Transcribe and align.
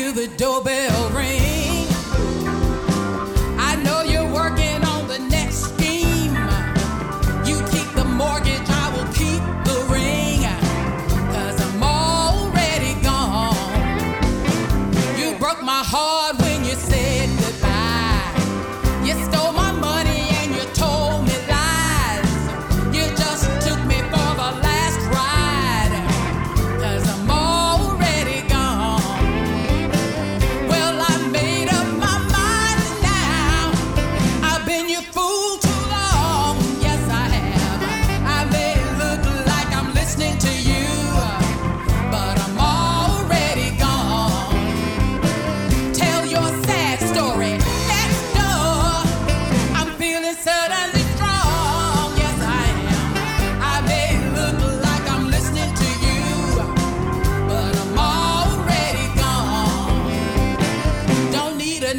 hear 0.00 0.12
the 0.12 0.28
doorbell 0.38 1.10
ring. 1.10 1.49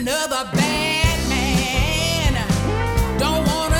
another 0.00 0.44
bad 0.54 1.18
man. 1.28 2.32
Don't 3.18 3.44
wanna 3.48 3.77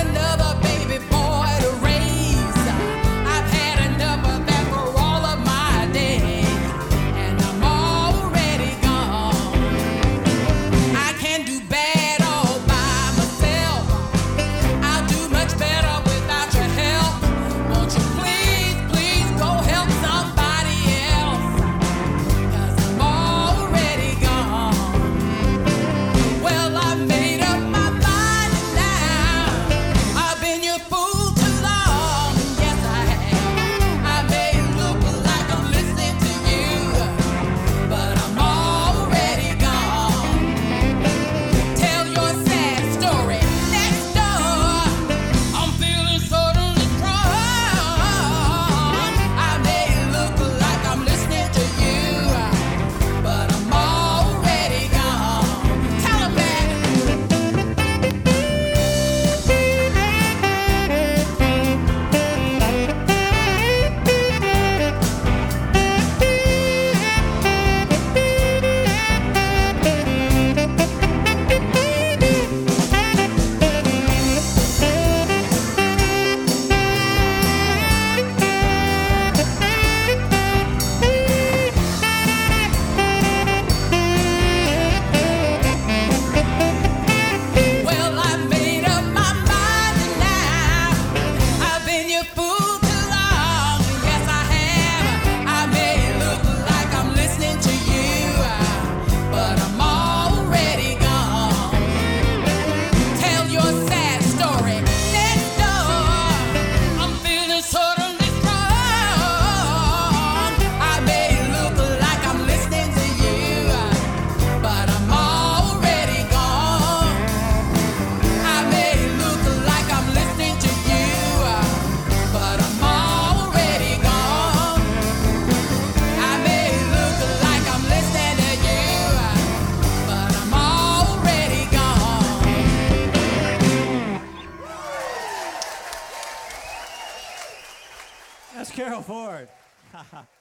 Carol 138.79 139.03
Ford. 139.03 139.49